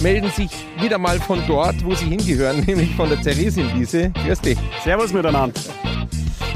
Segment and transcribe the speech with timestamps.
[0.00, 4.10] melden sich wieder mal von dort, wo sie hingehören, nämlich von der Theresienwiese.
[4.10, 4.58] Grüß dich.
[4.82, 5.60] Servus miteinander.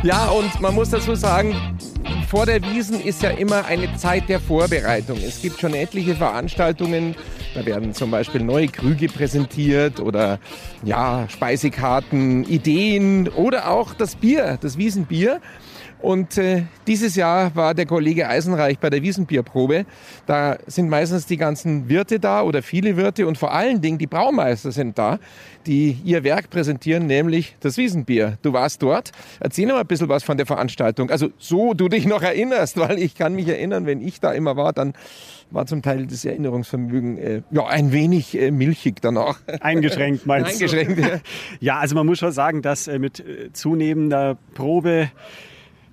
[0.03, 1.55] Ja, und man muss dazu sagen,
[2.29, 5.19] vor der Wiesen ist ja immer eine Zeit der Vorbereitung.
[5.19, 7.15] Es gibt schon etliche Veranstaltungen,
[7.55, 10.39] da werden zum Beispiel neue Krüge präsentiert oder
[10.83, 15.41] ja, Speisekarten, Ideen oder auch das Bier, das Wiesenbier.
[16.05, 19.87] Und äh, dieses Jahr war der Kollege Eisenreich bei der Wiesenbierprobe.
[20.27, 24.07] Da sind meistens die ganzen Wirte da oder viele Wirte und vor allen Dingen die
[24.07, 25.19] Braumeister sind da,
[25.67, 28.37] die ihr Werk präsentieren, nämlich das Wiesenbier.
[28.43, 29.12] Du warst dort.
[29.41, 31.11] Erzähl noch mal ein bisschen was von der Veranstaltung.
[31.11, 34.59] Also so du dich noch erinnerst, weil ich kann mich erinnern, wenn ich da immer
[34.59, 34.93] war, dann
[35.50, 39.41] war zum Teil das Erinnerungsvermögen äh, ja ein wenig äh, milchig danach.
[39.61, 41.03] Eingeschränkt meinst Eingeschränkt, du?
[41.03, 41.21] ja.
[41.61, 45.11] ja, also man muss schon sagen, dass äh, mit äh, zunehmender Probe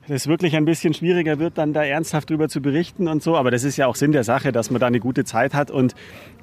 [0.07, 3.37] es wirklich ein bisschen schwieriger wird, dann da ernsthaft drüber zu berichten und so.
[3.37, 5.69] Aber das ist ja auch Sinn der Sache, dass man da eine gute Zeit hat.
[5.71, 5.93] Und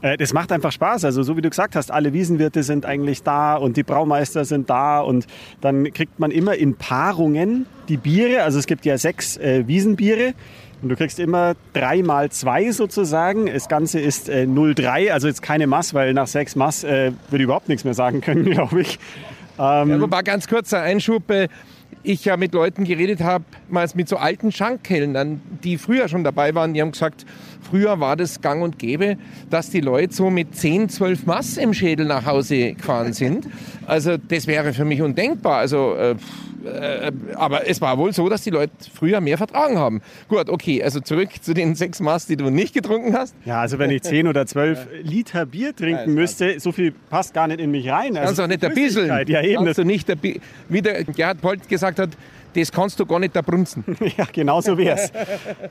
[0.01, 1.05] äh, das macht einfach Spaß.
[1.05, 4.71] Also so wie du gesagt hast, alle Wiesenwirte sind eigentlich da und die Braumeister sind
[4.71, 5.01] da.
[5.01, 5.27] Und
[5.61, 8.43] dann kriegt man immer in Paarungen die Biere.
[8.43, 10.35] Also es gibt ja sechs äh, Wiesenbiere.
[10.81, 13.47] Und du kriegst immer drei mal zwei sozusagen.
[13.47, 17.39] Das Ganze ist äh, 0,3, also jetzt keine Mass, weil nach sechs Mass äh, würde
[17.39, 19.01] ich überhaupt nichts mehr sagen können, glaube ich.
[19.59, 21.29] Ähm, ja, aber ganz kurzer Einschub.
[21.31, 21.49] Äh,
[22.09, 23.45] ich ja mit Leuten geredet habe,
[23.95, 27.27] mit so alten Schankkellnern, die früher schon dabei waren, die haben gesagt,
[27.61, 29.19] früher war das gang und gäbe,
[29.51, 33.47] dass die Leute so mit 10, 12 Mass im Schädel nach Hause gefahren sind.
[33.87, 35.59] Also das wäre für mich undenkbar.
[35.59, 36.15] Also äh,
[36.65, 40.03] äh, aber es war wohl so, dass die Leute früher mehr vertragen haben.
[40.29, 43.35] Gut, okay, also zurück zu den sechs Maß, die du nicht getrunken hast.
[43.45, 47.49] Ja, also wenn ich zehn oder zwölf Liter Bier trinken müsste, so viel passt gar
[47.49, 48.17] nicht in mich rein.
[48.17, 49.07] Also kannst du auch nicht der Bissel.
[49.29, 49.65] Ja, eben.
[49.65, 50.17] Kannst du nicht der
[50.69, 52.11] Wie der Gerhard Polt gesagt hat,
[52.55, 53.85] das kannst du gar nicht da brunzen.
[54.17, 55.13] ja, genau so wär's.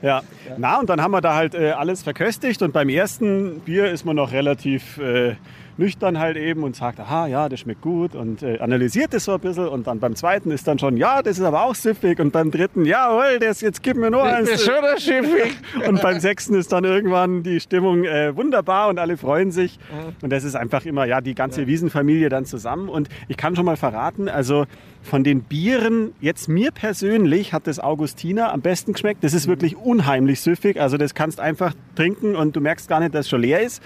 [0.02, 0.22] Ja.
[0.56, 4.04] Na, und dann haben wir da halt äh, alles verköstigt und beim ersten Bier ist
[4.04, 5.34] man noch relativ äh,
[5.78, 9.34] nüchtern halt eben und sagt, aha, ja, das schmeckt gut und äh, analysiert das so
[9.34, 12.18] ein bisschen und dann beim zweiten ist dann schon, ja, das ist aber auch süffig
[12.18, 14.50] und beim dritten, jawohl, das, jetzt gib mir nur eins.
[14.50, 15.56] Das ist schon süffig.
[15.88, 19.78] Und beim sechsten ist dann irgendwann die Stimmung äh, wunderbar und alle freuen sich
[20.22, 23.64] und das ist einfach immer, ja, die ganze Wiesenfamilie dann zusammen und ich kann schon
[23.64, 24.66] mal verraten, also
[25.02, 29.24] von den Bieren, jetzt mir persönlich hat das Augustiner am besten geschmeckt.
[29.24, 30.80] Das ist wirklich unheimlich süffig.
[30.80, 33.82] Also das kannst einfach trinken und du merkst gar nicht, dass es schon leer ist.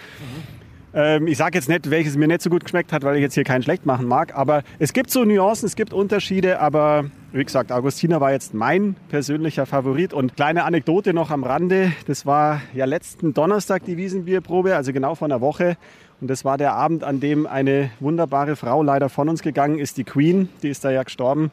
[0.94, 3.34] Ähm, ich sage jetzt nicht, welches mir nicht so gut geschmeckt hat, weil ich jetzt
[3.34, 4.34] hier keinen schlecht machen mag.
[4.36, 6.60] Aber es gibt so Nuancen, es gibt Unterschiede.
[6.60, 10.12] Aber wie gesagt, Augustiner war jetzt mein persönlicher Favorit.
[10.12, 11.92] Und kleine Anekdote noch am Rande.
[12.06, 15.76] Das war ja letzten Donnerstag die Wiesenbierprobe, also genau vor einer Woche.
[16.20, 19.96] Und das war der Abend, an dem eine wunderbare Frau leider von uns gegangen ist,
[19.96, 20.48] die Queen.
[20.62, 21.50] Die ist da ja gestorben.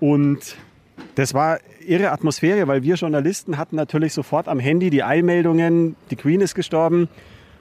[0.00, 0.56] Und
[1.14, 6.16] das war ihre Atmosphäre, weil wir Journalisten hatten natürlich sofort am Handy die Eilmeldungen, die
[6.16, 7.08] Queen ist gestorben.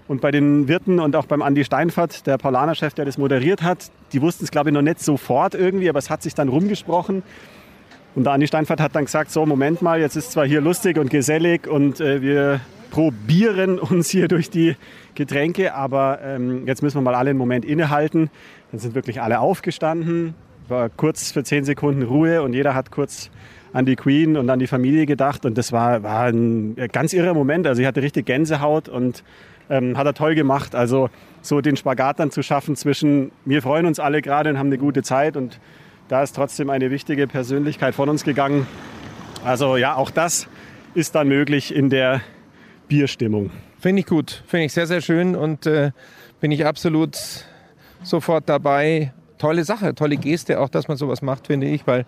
[0.08, 3.90] Und bei den Wirten und auch beim Andi Steinfert, der Paulaner-Chef, der das moderiert hat,
[4.14, 7.24] die wussten es, glaube ich, noch nicht sofort irgendwie, aber es hat sich dann rumgesprochen.
[8.14, 10.98] Und der Andi Steinfert hat dann gesagt, so, Moment mal, jetzt ist zwar hier lustig
[10.98, 12.62] und gesellig und äh, wir
[12.92, 14.76] probieren uns hier durch die
[15.16, 18.30] Getränke, aber ähm, jetzt müssen wir mal alle einen Moment innehalten.
[18.72, 20.36] Dann sind wirklich alle aufgestanden,
[20.68, 23.32] war kurz für zehn Sekunden Ruhe und jeder hat kurz
[23.74, 27.34] an die Queen und an die Familie gedacht und das war, war ein ganz irrer
[27.34, 27.68] Moment.
[27.68, 29.24] Also ich hatte richtig Gänsehaut und
[29.70, 30.76] ähm, hat er toll gemacht.
[30.76, 31.09] Also
[31.42, 34.78] so den Spagat dann zu schaffen zwischen wir freuen uns alle gerade und haben eine
[34.78, 35.59] gute Zeit und
[36.08, 38.68] da ist trotzdem eine wichtige Persönlichkeit von uns gegangen.
[39.44, 40.48] Also ja, auch das
[40.94, 42.22] ist dann möglich in der
[42.88, 43.52] Bierstimmung.
[43.80, 45.92] Finde ich gut, finde ich sehr, sehr schön und äh,
[46.40, 47.18] bin ich absolut
[48.04, 49.13] sofort dabei.
[49.38, 52.06] Tolle Sache, tolle Geste, auch dass man sowas macht, finde ich, weil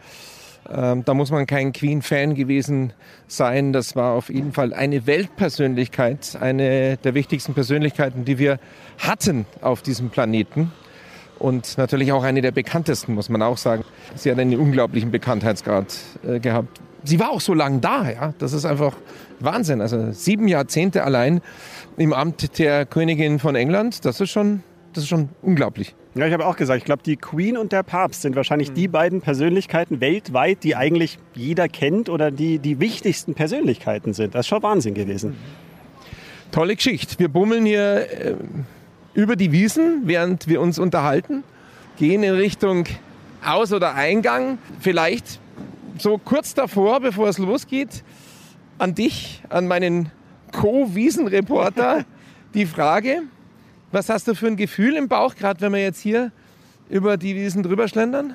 [0.73, 2.93] ähm, da muss man kein Queen-Fan gewesen
[3.27, 3.73] sein.
[3.73, 8.59] Das war auf jeden Fall eine Weltpersönlichkeit, eine der wichtigsten Persönlichkeiten, die wir
[8.97, 10.71] hatten auf diesem Planeten.
[11.39, 13.83] Und natürlich auch eine der bekanntesten, muss man auch sagen.
[14.15, 16.81] Sie hat einen unglaublichen Bekanntheitsgrad äh, gehabt.
[17.03, 18.33] Sie war auch so lange da, ja.
[18.39, 18.95] Das ist einfach
[19.39, 19.81] Wahnsinn.
[19.81, 21.41] Also sieben Jahrzehnte allein
[21.95, 24.63] im Amt der Königin von England, das ist schon,
[24.97, 25.93] das ist schon unglaublich.
[26.15, 28.73] Ja, ich habe auch gesagt, ich glaube, die Queen und der Papst sind wahrscheinlich mhm.
[28.73, 34.33] die beiden Persönlichkeiten weltweit, die eigentlich jeder kennt oder die die wichtigsten Persönlichkeiten sind.
[34.33, 35.37] Das ist schon Wahnsinn gewesen.
[36.51, 37.19] Tolle Geschichte.
[37.19, 38.35] Wir bummeln hier äh,
[39.13, 41.43] über die Wiesen, während wir uns unterhalten,
[41.97, 42.85] gehen in Richtung
[43.45, 44.57] Aus- oder Eingang.
[44.79, 45.39] Vielleicht
[45.99, 48.03] so kurz davor, bevor es losgeht,
[48.79, 50.11] an dich, an meinen
[50.53, 52.03] Co-Wiesenreporter,
[52.55, 53.21] die Frage,
[53.91, 56.31] was hast du für ein Gefühl im Bauch, gerade wenn wir jetzt hier
[56.89, 58.33] über die Wiesen drüber schlendern?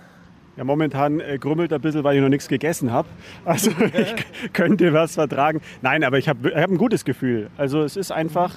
[0.56, 3.08] Ja, momentan äh, grummelt ein bisschen, weil ich noch nichts gegessen habe.
[3.44, 5.60] Also ich könnte was vertragen.
[5.80, 7.48] Nein, aber ich habe ich hab ein gutes Gefühl.
[7.56, 8.54] Also es ist einfach,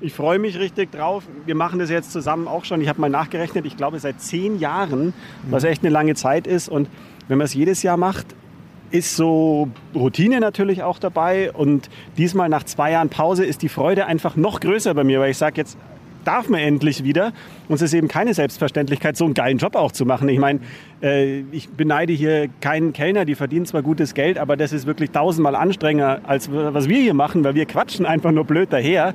[0.00, 1.24] ich freue mich richtig drauf.
[1.44, 2.80] Wir machen das jetzt zusammen auch schon.
[2.80, 5.12] Ich habe mal nachgerechnet, ich glaube seit zehn Jahren,
[5.50, 6.68] was echt eine lange Zeit ist.
[6.68, 6.88] Und
[7.26, 8.26] wenn man es jedes Jahr macht,
[8.92, 11.50] ist so Routine natürlich auch dabei.
[11.50, 15.32] Und diesmal nach zwei Jahren Pause ist die Freude einfach noch größer bei mir, weil
[15.32, 15.76] ich sage jetzt,
[16.24, 17.32] darf man endlich wieder.
[17.68, 20.28] Und es ist eben keine Selbstverständlichkeit, so einen geilen Job auch zu machen.
[20.28, 20.60] Ich meine,
[21.02, 25.10] äh, ich beneide hier keinen Kellner, die verdienen zwar gutes Geld, aber das ist wirklich
[25.10, 29.14] tausendmal anstrengender, als was wir hier machen, weil wir quatschen einfach nur blöd daher.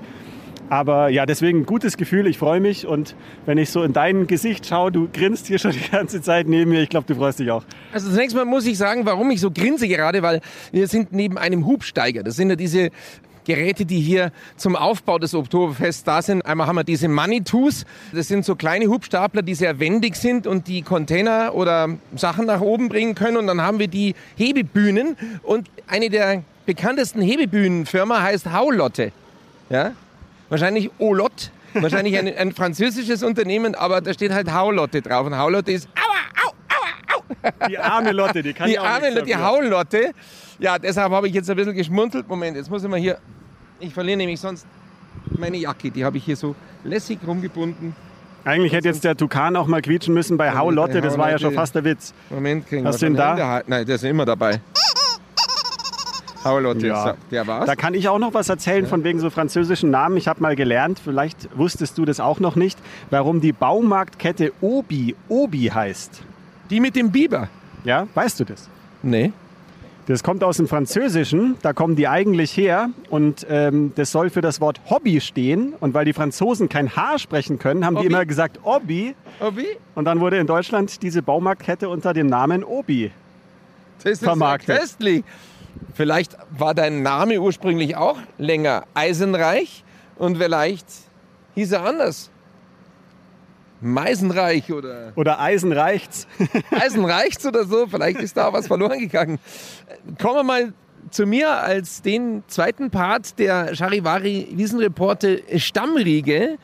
[0.69, 3.15] Aber ja, deswegen gutes Gefühl, ich freue mich und
[3.47, 6.69] wenn ich so in dein Gesicht schaue, du grinst hier schon die ganze Zeit neben
[6.69, 7.63] mir, ich glaube, du freust dich auch.
[7.91, 10.41] Also zunächst mal muss ich sagen, warum ich so grinse gerade, weil
[10.71, 12.21] wir sind neben einem Hubsteiger.
[12.21, 12.91] Das sind ja diese
[13.45, 16.45] Geräte, die hier zum Aufbau des Oktoberfests da sind.
[16.45, 17.85] Einmal haben wir diese Money-Toos.
[18.13, 22.61] Das sind so kleine Hubstapler, die sehr wendig sind und die Container oder Sachen nach
[22.61, 23.37] oben bringen können.
[23.37, 25.17] Und dann haben wir die Hebebühnen.
[25.43, 29.11] Und eine der bekanntesten Hebebühnenfirma heißt Haulotte.
[29.69, 29.91] Ja?
[30.49, 31.51] Wahrscheinlich Olot.
[31.73, 35.27] Wahrscheinlich ein, ein französisches Unternehmen, aber da steht halt Haulotte drauf.
[35.27, 37.17] Und Haulotte ist Aua, au, aua,
[37.61, 37.67] au.
[37.67, 39.35] Die arme Lotte, die kann Die ja auch arme, nichts die.
[39.35, 40.11] Haulotte.
[40.59, 42.27] Ja, deshalb habe ich jetzt ein bisschen geschmunzelt.
[42.27, 43.17] Moment, jetzt muss ich mal hier.
[43.79, 44.65] Ich verliere nämlich sonst
[45.37, 45.89] meine Jacke.
[45.89, 47.95] Die habe ich hier so lässig rumgebunden.
[48.45, 51.37] Eigentlich hätte jetzt der Tukan auch mal quietschen müssen bei Hau Lotte, das war ja
[51.37, 52.13] schon fast der Witz.
[52.29, 53.61] Moment, kriegen Hast du ihn da?
[53.67, 54.61] Nein, der ist immer dabei.
[56.43, 57.03] Haulotte, Ja.
[57.03, 57.65] so, der war's.
[57.65, 60.15] Da kann ich auch noch was erzählen von wegen so französischen Namen.
[60.15, 62.79] Ich habe mal gelernt, vielleicht wusstest du das auch noch nicht,
[63.09, 66.21] warum die Baumarktkette Obi Obi heißt.
[66.69, 67.49] Die mit dem Biber.
[67.83, 68.69] Ja, weißt du das?
[69.03, 69.33] Nee.
[70.09, 74.41] Das kommt aus dem Französischen, da kommen die eigentlich her und ähm, das soll für
[74.41, 75.75] das Wort Hobby stehen.
[75.79, 78.07] Und weil die Franzosen kein H sprechen können, haben Hobby?
[78.07, 79.13] die immer gesagt Obi.
[79.53, 79.67] Wie?
[79.93, 83.11] Und dann wurde in Deutschland diese Baumarktkette unter dem Namen Obi.
[84.01, 84.79] Das ist Vermarktet.
[84.79, 85.23] köstlich.
[85.93, 89.83] Vielleicht war dein Name ursprünglich auch länger Eisenreich
[90.17, 90.87] und vielleicht
[91.53, 92.31] hieß er anders.
[93.81, 96.27] Meisenreich oder Oder Eisen reicht's.
[96.71, 97.87] Eisenreichs oder so.
[97.87, 99.39] Vielleicht ist da was verloren gegangen.
[100.21, 100.73] Kommen wir mal
[101.11, 106.57] zu mir als den zweiten Part der Charivari Wiesenreporte Stammriege,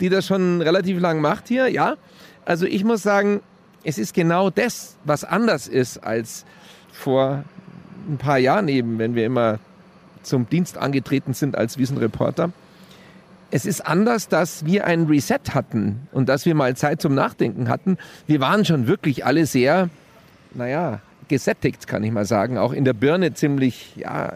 [0.00, 1.68] die das schon relativ lang macht hier.
[1.68, 1.96] Ja,
[2.44, 3.40] also ich muss sagen,
[3.84, 6.44] es ist genau das, was anders ist als
[6.92, 7.44] vor
[8.08, 9.58] ein paar Jahren eben, wenn wir immer
[10.22, 12.50] zum Dienst angetreten sind als Wiesenreporter.
[13.50, 17.68] Es ist anders, dass wir ein Reset hatten und dass wir mal Zeit zum Nachdenken
[17.68, 17.96] hatten.
[18.26, 19.88] Wir waren schon wirklich alle sehr,
[20.54, 22.58] naja, gesättigt, kann ich mal sagen.
[22.58, 24.32] Auch in der Birne ziemlich, ja,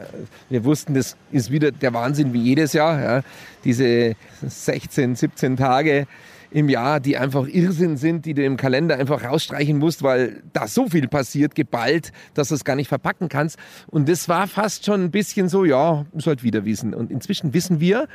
[0.49, 3.01] wir wussten, das ist wieder der Wahnsinn wie jedes Jahr.
[3.01, 3.23] Ja.
[3.65, 6.07] Diese 16, 17 Tage
[6.51, 10.67] im Jahr, die einfach Irrsinn sind, die du im Kalender einfach rausstreichen musst, weil da
[10.67, 13.57] so viel passiert, geballt, dass du es gar nicht verpacken kannst.
[13.87, 16.93] Und das war fast schon ein bisschen so, ja, ist halt wieder wissen.
[16.93, 18.09] Und inzwischen wissen wir,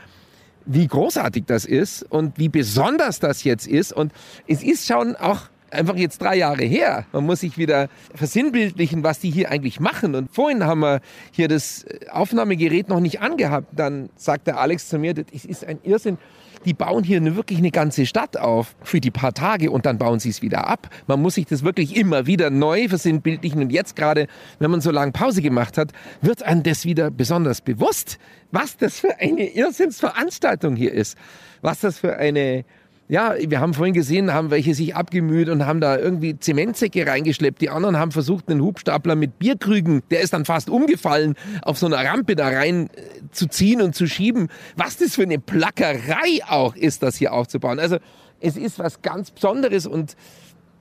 [0.66, 3.94] wie großartig das ist und wie besonders das jetzt ist.
[3.94, 4.12] Und
[4.48, 5.42] es ist schon auch
[5.75, 7.05] einfach jetzt drei Jahre her.
[7.12, 10.15] Man muss sich wieder versinnbildlichen, was die hier eigentlich machen.
[10.15, 11.01] Und vorhin haben wir
[11.32, 13.67] hier das Aufnahmegerät noch nicht angehabt.
[13.74, 16.17] Dann sagt der Alex zu mir, das ist ein Irrsinn.
[16.65, 20.20] Die bauen hier wirklich eine ganze Stadt auf für die paar Tage und dann bauen
[20.20, 20.89] sie es wieder ab.
[21.05, 23.62] Man muss sich das wirklich immer wieder neu versinnbildlichen.
[23.62, 24.27] Und jetzt gerade,
[24.58, 25.91] wenn man so lange Pause gemacht hat,
[26.22, 28.17] wird einem das wieder besonders bewusst,
[28.51, 31.17] was das für eine Irrsinnsveranstaltung hier ist.
[31.62, 32.65] Was das für eine
[33.08, 37.62] ja, wir haben vorhin gesehen, haben welche sich abgemüht und haben da irgendwie Zementsäcke reingeschleppt.
[37.62, 41.86] Die anderen haben versucht, einen Hubstapler mit Bierkrügen, der ist dann fast umgefallen, auf so
[41.86, 44.50] einer Rampe da rein äh, zu ziehen und zu schieben.
[44.76, 47.80] Was das für eine Plackerei auch ist, das hier aufzubauen.
[47.80, 47.98] Also
[48.40, 50.16] es ist was ganz Besonderes und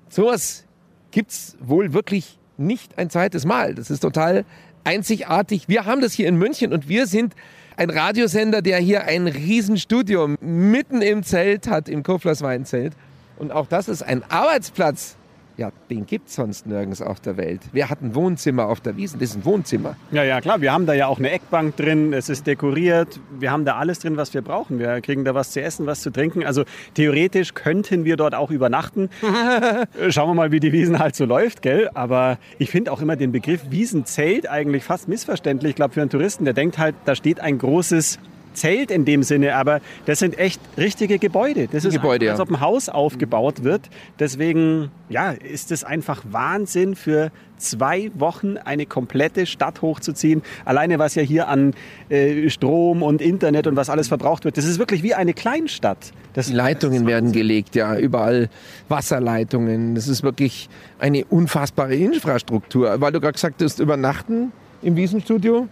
[0.09, 0.65] sowas
[1.11, 3.75] gibt's wohl wirklich nicht ein zweites Mal.
[3.75, 4.47] Das ist total
[4.83, 5.69] einzigartig.
[5.69, 7.35] Wir haben das hier in München und wir sind
[7.77, 12.95] ein Radiosender, der hier ein Riesenstudio mitten im Zelt hat, im Koflers Weinzelt.
[13.37, 15.17] Und auch das ist ein Arbeitsplatz.
[15.57, 17.61] Ja, den gibt's sonst nirgends auf der Welt.
[17.73, 19.21] Wer hat ein Wohnzimmer auf der Wiesn?
[19.21, 19.97] Das ist ein Wohnzimmer.
[20.11, 20.61] Ja, ja, klar.
[20.61, 22.13] Wir haben da ja auch eine Eckbank drin.
[22.13, 23.21] Es ist dekoriert.
[23.39, 24.81] Wir haben da alles drin, was wir brauchen.
[24.81, 26.45] Wir kriegen da was zu essen, was zu trinken.
[26.45, 29.11] Also theoretisch könnten wir dort auch übernachten.
[30.09, 31.89] Schauen wir mal, wie die Wiesen halt so läuft, gell?
[31.95, 35.71] Aber ich finde auch immer den Begriff Wiesenzelt eigentlich fast missverständlich.
[35.71, 38.19] Ich glaube, für einen Touristen, der denkt halt, da steht ein großes
[38.55, 41.69] Zelt in dem Sinne, aber das sind echt richtige Gebäude.
[41.71, 43.91] Das Die ist Gebäude, als ob ein Haus aufgebaut wird.
[44.19, 50.43] Deswegen ja, ist es einfach Wahnsinn für zwei Wochen eine komplette Stadt hochzuziehen.
[50.65, 51.75] Alleine was ja hier an
[52.09, 54.57] äh, Strom und Internet und was alles verbraucht wird.
[54.57, 56.13] Das ist wirklich wie eine Kleinstadt.
[56.35, 58.49] Das, Die Leitungen werden gelegt, ja, überall
[58.89, 59.95] Wasserleitungen.
[59.95, 60.69] Das ist wirklich
[60.99, 63.01] eine unfassbare Infrastruktur.
[63.01, 65.69] Weil du gerade gesagt hast, übernachten im Wiesenstudio.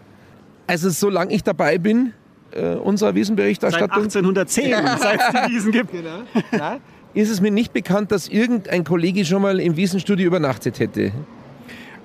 [0.67, 2.13] Also solange ich dabei bin,
[2.55, 5.91] äh, unserer seit Wiesenberichterstattung, 1810, seit es die Wiesen gibt.
[6.53, 6.79] ja,
[7.15, 11.13] ist es mir nicht bekannt, dass irgendein Kollege schon mal im Wiesenstudio übernachtet hätte.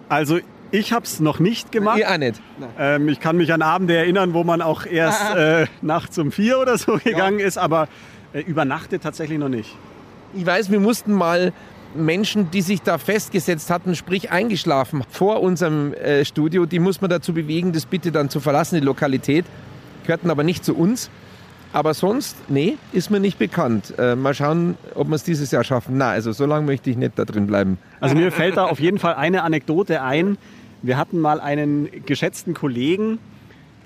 [0.09, 0.39] Also
[0.71, 1.99] ich habe es noch nicht gemacht.
[1.99, 2.41] Ihr auch nicht.
[2.77, 6.59] Ähm, ich kann mich an Abende erinnern, wo man auch erst äh, nachts um vier
[6.59, 7.87] oder so gegangen ist, aber
[8.33, 9.75] äh, übernachtet tatsächlich noch nicht.
[10.33, 11.53] Ich weiß, wir mussten mal
[11.95, 17.09] Menschen, die sich da festgesetzt hatten, sprich eingeschlafen vor unserem äh, Studio, die muss man
[17.09, 19.45] dazu bewegen, das bitte dann zu verlassen, die Lokalität.
[20.07, 21.09] Gehörten aber nicht zu uns.
[21.73, 23.93] Aber sonst, nee, ist mir nicht bekannt.
[23.97, 25.97] Äh, mal schauen, ob wir es dieses Jahr schaffen.
[25.97, 27.77] Na, also so lange möchte ich nicht da drin bleiben.
[27.99, 30.37] Also mir fällt da auf jeden Fall eine Anekdote ein.
[30.81, 33.19] Wir hatten mal einen geschätzten Kollegen,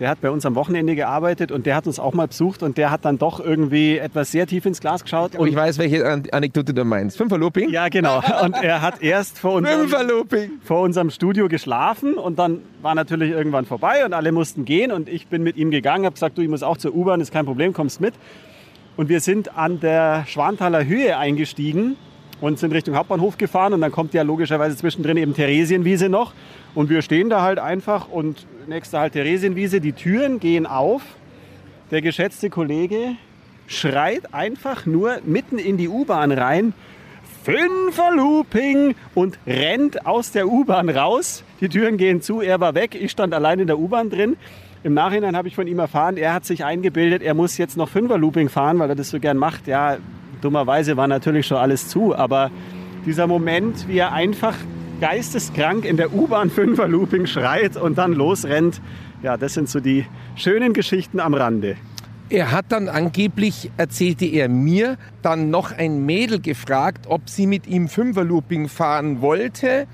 [0.02, 2.76] der hat bei uns am Wochenende gearbeitet und der hat uns auch mal besucht und
[2.76, 5.36] der hat dann doch irgendwie etwas sehr tief ins Glas geschaut.
[5.36, 7.18] Und ich weiß, welche An Anekdote du meinst.
[7.18, 7.70] Fünferlooping?
[7.70, 8.20] ja, genau.
[8.44, 9.88] Und er hat erst vor unserem,
[10.64, 15.08] vor unserem Studio geschlafen und dann war natürlich irgendwann vorbei und alle mussten gehen und
[15.08, 17.46] ich bin mit ihm gegangen, habe gesagt, du, ich muss auch zur U-Bahn, ist kein
[17.46, 18.16] Problem, kommst mit.
[18.98, 21.96] Und wir sind an der Schwanthaler Höhe eingestiegen
[22.40, 26.34] und sind Richtung Hauptbahnhof gefahren und dann kommt ja logischerweise zwischendrin eben Theresienwiese noch
[26.74, 31.02] und wir stehen da halt einfach und nächste halt Theresienwiese, die Türen gehen auf.
[31.90, 33.16] Der geschätzte Kollege
[33.68, 36.74] schreit einfach nur mitten in die U-Bahn rein,
[37.44, 41.44] Fünfer Looping und rennt aus der U-Bahn raus.
[41.60, 44.38] Die Türen gehen zu, er war weg, ich stand allein in der U-Bahn drin.
[44.84, 47.90] Im Nachhinein habe ich von ihm erfahren, er hat sich eingebildet, er muss jetzt noch
[47.90, 49.68] Fünfer Looping fahren, weil er das so gern macht.
[49.68, 49.98] Ja,
[50.42, 52.52] dummerweise war natürlich schon alles zu, aber
[53.06, 54.56] dieser Moment, wie er einfach
[55.02, 58.82] geisteskrank in der U-Bahn Fünfer Looping schreit und dann losrennt,
[59.24, 60.06] ja, das sind so die
[60.36, 61.76] schönen Geschichten am Rande.
[62.30, 67.66] Er hat dann angeblich, erzählte er mir, dann noch ein Mädel gefragt, ob sie mit
[67.66, 69.88] ihm Fünferlooping fahren wollte.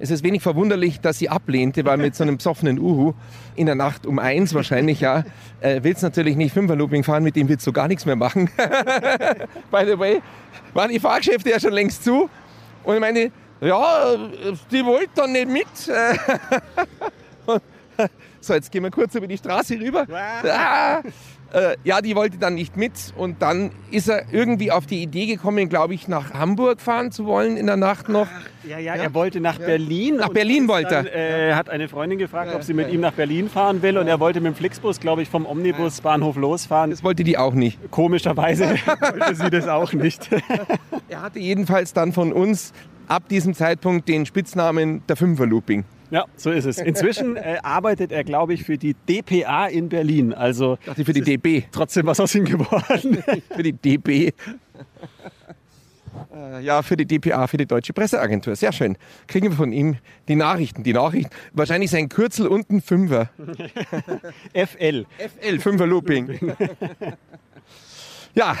[0.00, 3.14] Es ist wenig verwunderlich, dass sie ablehnte, weil mit so einem besoffenen Uhu
[3.54, 5.22] in der Nacht um eins wahrscheinlich, ja,
[5.60, 8.50] äh, will es natürlich nicht Fünferlooping fahren, mit dem wird so gar nichts mehr machen.
[9.70, 10.20] By the way,
[10.74, 12.28] waren die Fahrgeschäfte ja schon längst zu.
[12.82, 14.16] Und ich meine, ja,
[14.70, 15.66] die wollte dann nicht mit.
[18.40, 20.06] So, jetzt gehen wir kurz über die Straße rüber.
[20.10, 21.02] Ah,
[21.52, 22.92] äh, ja, die wollte dann nicht mit.
[23.16, 27.24] Und dann ist er irgendwie auf die Idee gekommen, glaube ich, nach Hamburg fahren zu
[27.24, 28.28] wollen in der Nacht noch.
[28.66, 30.16] Ja, ja, er wollte nach Berlin.
[30.16, 31.02] Nach Berlin wollte er.
[31.04, 33.98] Dann, äh, hat eine Freundin gefragt, ob sie mit ihm nach Berlin fahren will.
[33.98, 36.90] Und er wollte mit dem Flixbus, glaube ich, vom Omnibusbahnhof losfahren.
[36.90, 37.78] Das wollte die auch nicht.
[37.90, 38.68] Komischerweise
[39.00, 40.28] wollte sie das auch nicht.
[41.10, 42.74] Er hatte jedenfalls dann von uns
[43.08, 45.84] ab diesem Zeitpunkt den Spitznamen der Fünferlooping.
[46.10, 46.78] ja, so ist es.
[46.78, 50.32] Inzwischen äh, arbeitet er, glaube ich, für die DPA in Berlin.
[50.32, 51.64] Also Dachte für die DB.
[51.72, 53.22] trotzdem was aus ihm geworden.
[53.54, 54.32] Für die DB.
[56.34, 58.56] Äh, Ja, für die DPA, für die Deutsche Presseagentur.
[58.56, 58.96] Sehr schön.
[59.26, 59.96] Kriegen wir von ihm
[60.26, 60.82] die Nachrichten.
[60.82, 61.30] Die Nachrichten.
[61.52, 63.30] Wahrscheinlich sein Kürzel und ein Fünfer.
[64.54, 65.06] FL.
[65.18, 66.38] FL, Fünfer Looping.
[68.34, 68.56] ja,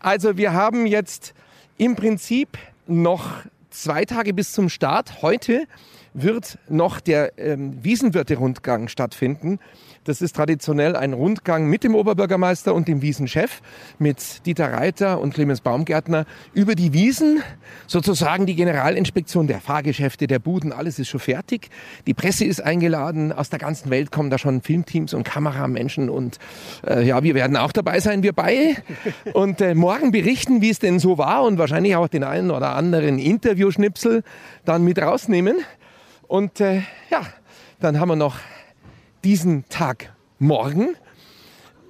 [0.00, 1.34] also wir haben jetzt
[1.78, 3.30] im Prinzip noch
[3.74, 5.22] zwei Tage bis zum Start.
[5.22, 5.66] Heute
[6.14, 9.58] wird noch der ähm, Wiesenwirte-Rundgang stattfinden.
[10.04, 13.62] Das ist traditionell ein Rundgang mit dem Oberbürgermeister und dem Wiesenchef,
[13.98, 17.42] mit Dieter Reiter und Clemens Baumgärtner über die Wiesen,
[17.86, 21.70] sozusagen die Generalinspektion der Fahrgeschäfte, der Buden, alles ist schon fertig.
[22.06, 26.38] Die Presse ist eingeladen, aus der ganzen Welt kommen da schon Filmteams und Kameramenschen und
[26.86, 28.76] äh, ja, wir werden auch dabei sein, wir beide.
[29.32, 32.76] Und äh, morgen berichten, wie es denn so war und wahrscheinlich auch den einen oder
[32.76, 34.22] anderen Interviewschnipsel
[34.66, 35.56] dann mit rausnehmen.
[36.28, 37.22] Und äh, ja,
[37.80, 38.36] dann haben wir noch
[39.24, 40.96] diesen Tag morgen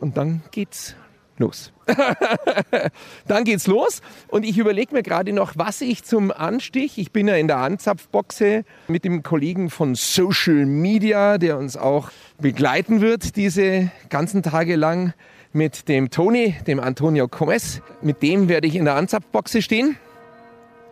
[0.01, 0.95] und dann geht's
[1.37, 1.73] los.
[3.27, 7.27] dann geht's los und ich überlege mir gerade noch, was ich zum Anstich, ich bin
[7.27, 12.11] ja in der Anzapfboxe mit dem Kollegen von Social Media, der uns auch
[12.41, 15.13] begleiten wird diese ganzen Tage lang
[15.53, 17.81] mit dem Toni, dem Antonio Comes.
[18.01, 19.97] Mit dem werde ich in der Anzapfboxe stehen.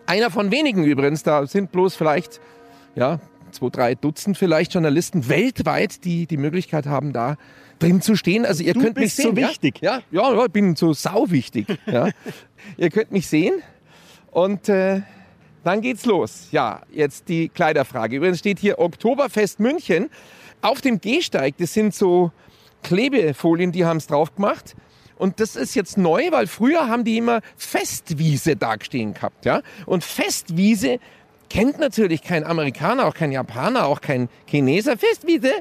[0.06, 2.40] Einer von wenigen übrigens, da sind bloß vielleicht
[2.94, 3.20] ja,
[3.52, 7.36] zwei, drei Dutzend vielleicht Journalisten weltweit, die die Möglichkeit haben, da
[7.78, 8.44] drin zu stehen.
[8.46, 9.30] Also ihr Du könnt mich sehen.
[9.30, 9.80] so wichtig.
[9.80, 11.66] Ja, ja, ja, ich bin so sau wichtig.
[11.86, 12.08] Ja.
[12.76, 13.54] ihr könnt mich sehen
[14.30, 15.02] und äh,
[15.64, 16.48] dann geht's los.
[16.50, 18.16] Ja, jetzt die Kleiderfrage.
[18.16, 20.10] Übrigens steht hier Oktoberfest München
[20.60, 21.56] auf dem Gehsteig.
[21.58, 22.32] Das sind so
[22.82, 24.74] Klebefolien, die haben es drauf gemacht.
[25.16, 29.44] Und das ist jetzt neu, weil früher haben die immer Festwiese dagestehen gehabt.
[29.44, 29.62] Ja?
[29.86, 30.98] Und Festwiese
[31.52, 34.96] kennt natürlich kein Amerikaner, auch kein Japaner, auch kein Chineser.
[34.96, 35.52] Festwiese.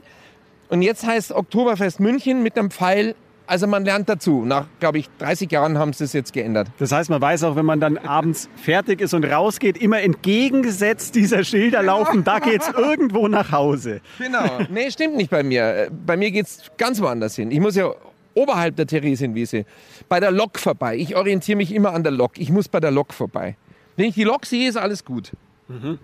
[0.70, 3.14] Und jetzt heißt Oktoberfest München mit einem Pfeil.
[3.46, 4.46] Also man lernt dazu.
[4.46, 6.70] Nach, glaube ich, 30 Jahren haben sie es jetzt geändert.
[6.80, 11.16] Das heißt, man weiß auch, wenn man dann abends fertig ist und rausgeht, immer entgegengesetzt
[11.16, 14.00] dieser Schilder laufen, da geht's irgendwo nach Hause.
[14.18, 14.60] Genau.
[14.70, 15.90] Nee, stimmt nicht bei mir.
[16.06, 17.52] Bei mir geht's ganz woanders hin.
[17.52, 17.92] Ich muss ja
[18.34, 19.66] oberhalb der Theresienwiese
[20.08, 20.96] bei der Lok vorbei.
[20.96, 22.38] Ich orientiere mich immer an der Lok.
[22.38, 23.58] Ich muss bei der Lok vorbei.
[23.98, 25.34] Wenn ich die Lok sehe, ist alles gut.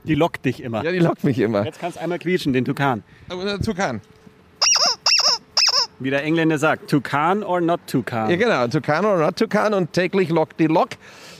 [0.03, 0.83] Die lockt dich immer.
[0.83, 1.65] Ja, die lockt mich immer.
[1.65, 3.03] Jetzt kannst du einmal quietschen, den Tukan.
[3.29, 4.01] Aber dazu kann.
[5.99, 8.29] Wie der Engländer sagt, Tukan or not Tukan.
[8.29, 8.67] Ja, genau.
[8.67, 10.89] Tucan or not Tucan und täglich lockt die Lok.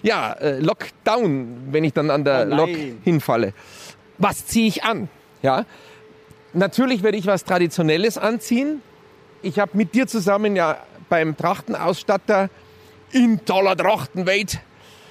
[0.01, 2.55] Ja, äh, Lockdown, wenn ich dann an der Oh.
[2.55, 2.69] Lok
[3.03, 3.53] hinfalle.
[4.17, 5.09] Was ziehe ich an?
[5.43, 5.65] Ja,
[6.53, 8.81] natürlich werde ich was Traditionelles anziehen.
[9.43, 10.77] Ich habe mit dir zusammen ja
[11.09, 12.49] beim Trachtenausstatter
[13.11, 14.59] in toller Trachtenwelt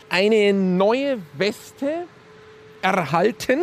[0.09, 2.07] eine neue Weste
[2.95, 3.61] erhalten.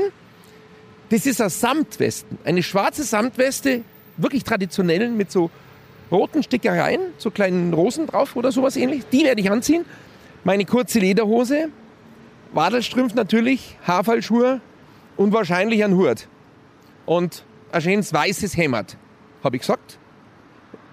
[1.10, 3.82] Das ist eine Samtwesten, eine schwarze Samtweste,
[4.18, 5.50] wirklich traditionell mit so
[6.12, 9.04] roten Stickereien, so kleinen Rosen drauf oder sowas ähnlich.
[9.12, 9.86] Die werde ich anziehen.
[10.44, 11.70] Meine kurze Lederhose,
[12.54, 14.62] Wadelstrümpf natürlich, Haarfallschuhe
[15.18, 16.28] und wahrscheinlich ein Hut.
[17.06, 18.98] Und ein schönes weißes Hemd,
[19.44, 19.98] habe ich gesagt.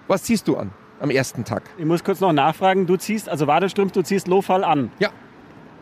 [0.07, 1.63] Was ziehst du an am ersten Tag?
[1.77, 4.91] Ich muss kurz noch nachfragen, du ziehst, also Wadestrumpf, du ziehst Lofall an.
[4.99, 5.09] Ja,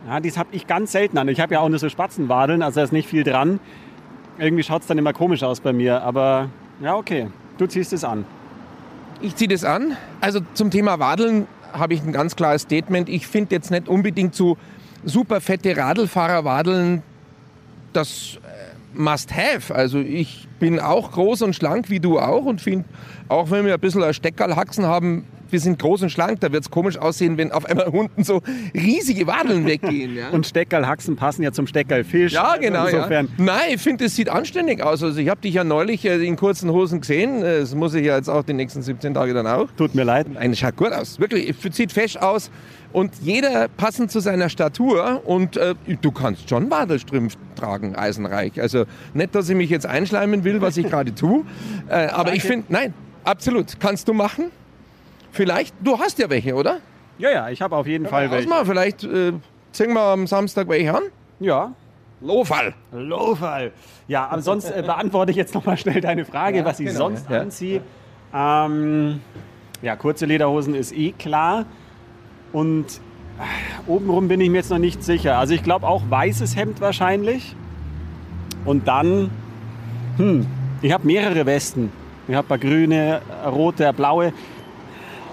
[0.08, 1.28] Ja, das habe ich ganz selten an.
[1.28, 3.60] Ich habe ja auch nur so Spatzenwadeln, also da ist nicht viel dran.
[4.38, 6.50] Irgendwie schaut es dann immer komisch aus bei mir, aber
[6.82, 7.28] ja, okay.
[7.58, 8.26] Du ziehst es an.
[9.22, 9.98] Ich ziehe das an.
[10.22, 13.10] Also zum Thema Wadeln habe ich ein ganz klares Statement.
[13.10, 14.58] Ich finde jetzt nicht unbedingt so
[15.04, 17.04] super fette Radlfahrer-Wadeln
[17.94, 19.74] das äh, must have.
[19.74, 22.86] Also ich bin auch groß und schlank wie du auch und finde,
[23.28, 26.64] auch wenn wir ein bisschen ein Steckerlhaxen haben, wir sind groß und schlank, da wird
[26.64, 28.42] es komisch aussehen, wenn auf einmal unten so
[28.74, 30.16] riesige Wadeln weggehen.
[30.16, 30.30] Ja?
[30.30, 32.34] Und Steckerlhaxen passen ja zum Steckerlfisch.
[32.34, 32.86] Ja, Also genau.
[32.86, 33.26] Insofern.
[33.38, 33.44] Ja.
[33.44, 35.04] Nein, ich finde, es sieht anständig aus.
[35.04, 37.44] Also ich habe dich ja neulich äh, in kurzen Hosen gesehen.
[37.44, 39.68] Äh, Das muss ich ja jetzt auch die nächsten 17 Tage dann auch.
[39.78, 40.28] Tut mir leid.
[40.34, 41.20] Nein, es schaut gut aus.
[41.20, 42.50] Wirklich, es sieht fesch aus.
[42.92, 45.22] Und jeder passend zu seiner Statur.
[45.26, 48.60] Und äh, du kannst schon Wadelstrümpf tragen, eisenreich.
[48.62, 51.44] Also nicht, dass ich mich jetzt einschleimen will, was ich gerade tue.
[51.88, 53.80] Äh, aber ich finde, nein, absolut.
[53.80, 54.46] Kannst du machen?
[55.32, 55.76] Vielleicht.
[55.82, 56.80] Du hast ja welche, oder?
[57.18, 58.48] Ja, ja, ich habe auf jeden Fall welche.
[58.48, 59.34] mal, vielleicht äh,
[59.72, 61.04] ziehen wir am Samstag welche an.
[61.40, 61.74] Ja.
[62.22, 62.74] Lofall.
[62.92, 63.72] Lofall.
[64.08, 67.00] Ja, aber sonst äh, beantworte ich jetzt noch mal schnell deine Frage, was ich genau,
[67.00, 67.42] sonst ja.
[67.42, 67.82] anziehe.
[68.34, 69.22] Ähm,
[69.82, 71.66] ja, kurze Lederhosen ist eh klar.
[72.52, 75.38] Und äh, obenrum bin ich mir jetzt noch nicht sicher.
[75.38, 77.56] Also ich glaube auch weißes Hemd wahrscheinlich.
[78.66, 79.30] Und dann,
[80.18, 80.46] hm,
[80.82, 81.92] ich habe mehrere Westen.
[82.28, 84.34] Ich habe ein paar grüne, rote, blaue.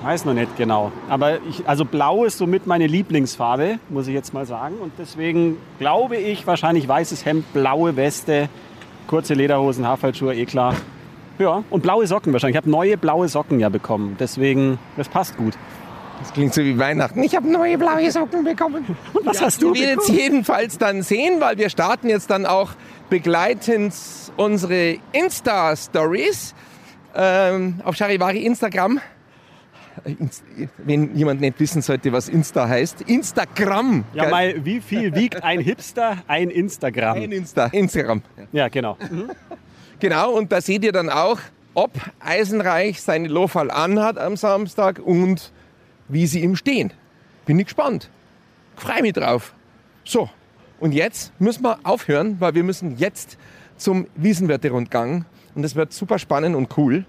[0.02, 0.92] Weiß noch nicht genau.
[1.08, 4.76] Aber ich, also blau ist somit meine Lieblingsfarbe, muss ich jetzt mal sagen.
[4.76, 8.48] Und deswegen glaube ich wahrscheinlich weißes Hemd, blaue Weste,
[9.06, 10.74] kurze Lederhosen, Haarfallschuhe, eh klar.
[11.38, 12.54] Ja, und blaue Socken wahrscheinlich.
[12.54, 14.16] Ich habe neue blaue Socken ja bekommen.
[14.20, 15.54] Deswegen, das passt gut.
[16.20, 17.22] Das klingt so wie Weihnachten.
[17.22, 18.96] Ich habe neue blaue Socken bekommen.
[19.12, 20.18] Und was hast du Wir bekommen?
[20.18, 22.70] jedenfalls dann sehen, weil wir starten jetzt dann auch
[23.10, 23.92] begleitend
[24.36, 26.54] unsere Insta-Stories
[27.14, 29.00] ähm, auf Charivari Instagram.
[30.78, 33.02] Wenn jemand nicht wissen sollte, was Insta heißt.
[33.02, 34.04] Instagram.
[34.12, 34.30] Ja, Geil.
[34.30, 36.18] mal, wie viel wiegt ein Hipster?
[36.26, 37.16] Ein Instagram.
[37.16, 37.66] Ein Insta.
[37.66, 38.22] Instagram.
[38.52, 38.96] Ja, genau.
[39.98, 41.38] Genau, und da seht ihr dann auch,
[41.74, 45.52] ob Eisenreich seine Lofal anhat am Samstag und
[46.08, 46.92] wie sie ihm stehen.
[47.44, 48.10] Bin ich gespannt.
[48.76, 49.54] Freue mich drauf.
[50.04, 50.28] So,
[50.78, 53.38] und jetzt müssen wir aufhören, weil wir müssen jetzt
[53.76, 55.24] zum Wiesenwirte-Rundgang.
[55.54, 57.04] Und das wird super spannend und cool.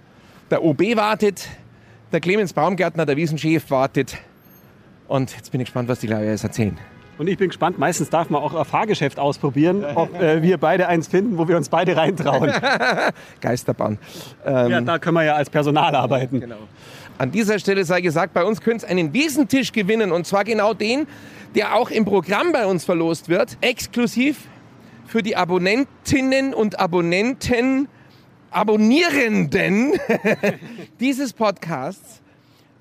[0.50, 1.48] Der OB wartet,
[2.12, 4.18] der Clemens Baumgärtner, der Wiesenchef wartet.
[5.08, 6.78] Und jetzt bin ich gespannt, was die Leute jetzt erzählen.
[7.18, 10.88] Und ich bin gespannt, meistens darf man auch ein Fahrgeschäft ausprobieren, ob äh, wir beide
[10.88, 12.52] eins finden, wo wir uns beide reintrauen.
[13.42, 13.98] Geisterbahn.
[14.46, 16.44] Ähm, ja, da können wir ja als Personal arbeiten.
[17.18, 20.76] An dieser Stelle sei gesagt, bei uns könnt ihr einen Wiesentisch gewinnen und zwar genau
[20.76, 21.08] den,
[21.56, 24.38] der auch im Programm bei uns verlost wird, exklusiv
[25.08, 27.88] für die Abonnentinnen und Abonnenten,
[28.52, 29.94] Abonnierenden
[31.00, 32.22] dieses Podcasts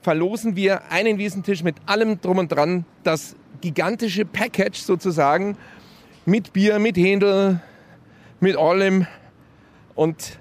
[0.01, 5.57] verlosen wir einen Wiesentisch mit allem drum und dran, das gigantische Package sozusagen
[6.25, 7.61] mit Bier, mit Händel,
[8.41, 9.07] mit allem
[9.95, 10.39] und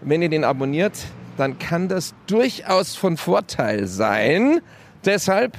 [0.00, 0.94] wenn ihr den abonniert,
[1.36, 4.60] dann kann das durchaus von Vorteil sein.
[5.04, 5.56] Deshalb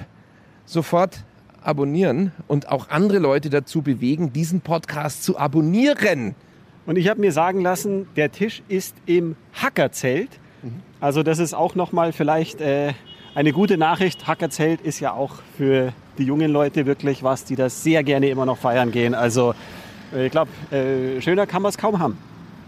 [0.66, 1.24] sofort
[1.62, 6.36] abonnieren und auch andere Leute dazu bewegen, diesen Podcast zu abonnieren.
[6.86, 10.30] Und ich habe mir sagen lassen, der Tisch ist im Hackerzelt.
[11.00, 12.94] Also das ist auch nochmal vielleicht äh,
[13.34, 14.28] eine gute Nachricht.
[14.28, 18.46] Hackerzelt ist ja auch für die jungen Leute wirklich was, die das sehr gerne immer
[18.46, 19.16] noch feiern gehen.
[19.16, 19.56] Also
[20.14, 22.18] äh, ich glaube, äh, schöner kann man es kaum haben.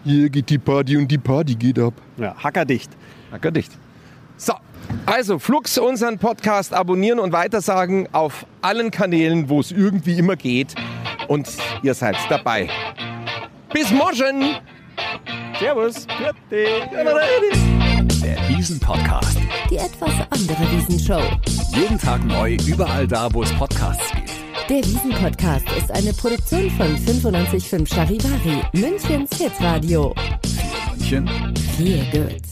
[0.03, 1.93] Hier geht die Party und die Party geht ab.
[2.17, 2.91] Ja, hackerdicht.
[3.31, 3.71] Hackerdicht.
[4.37, 4.53] So,
[5.05, 10.75] also Flux, unseren Podcast abonnieren und weitersagen auf allen Kanälen, wo es irgendwie immer geht.
[11.27, 11.47] Und
[11.83, 12.69] ihr seid dabei.
[13.73, 14.61] Bis morgen!
[15.59, 16.05] Servus.
[16.05, 16.35] Der
[18.47, 19.37] Wiesen-Podcast.
[19.67, 21.21] Die etwas andere Wiesenshow.
[21.73, 24.29] Jeden Tag neu, überall da, wo es Podcasts gibt.
[24.69, 30.13] Der Wiesen-Podcast ist eine Produktion von 955 Charivari, Münchens Hitradio.
[30.91, 31.27] München.
[31.75, 32.43] Feel good.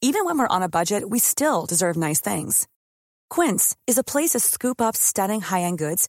[0.00, 2.68] Even when we're on a budget, we still deserve nice things.
[3.30, 6.08] Quince is a place to scoop up stunning high-end goods